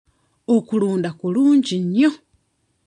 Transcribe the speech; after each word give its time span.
Okulunda 0.55 1.09
kulungi 1.19 1.75
nnyo. 1.83 2.11